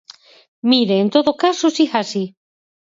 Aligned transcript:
Mire, 0.69 0.95
en 1.03 1.09
todo 1.15 1.31
caso, 1.43 1.65
siga 1.75 1.97
así. 2.01 2.23